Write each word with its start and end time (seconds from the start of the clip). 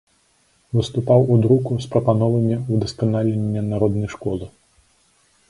Выступаў 0.77 1.19
у 1.35 1.37
друку 1.43 1.77
з 1.83 1.91
прапановамі 1.91 2.55
ўдасканалення 2.77 3.61
народнай 3.71 4.09
школы. 4.17 4.45